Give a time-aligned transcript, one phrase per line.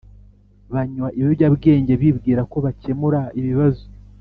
[0.73, 3.83] banywa ibiyobyabwenge bibwira ko bakemura ibibazo